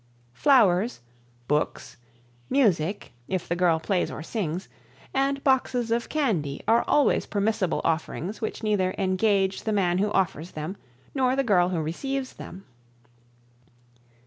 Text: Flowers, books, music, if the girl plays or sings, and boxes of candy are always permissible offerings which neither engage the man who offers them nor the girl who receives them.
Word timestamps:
Flowers, 0.33 1.01
books, 1.47 1.97
music, 2.49 3.11
if 3.27 3.47
the 3.47 3.55
girl 3.55 3.79
plays 3.79 4.09
or 4.09 4.23
sings, 4.23 4.67
and 5.13 5.43
boxes 5.43 5.91
of 5.91 6.09
candy 6.09 6.59
are 6.67 6.83
always 6.87 7.27
permissible 7.27 7.81
offerings 7.83 8.41
which 8.41 8.63
neither 8.63 8.95
engage 8.97 9.61
the 9.61 9.71
man 9.71 9.99
who 9.99 10.11
offers 10.11 10.53
them 10.53 10.75
nor 11.13 11.35
the 11.35 11.43
girl 11.43 11.69
who 11.69 11.79
receives 11.79 12.33
them. 12.33 12.65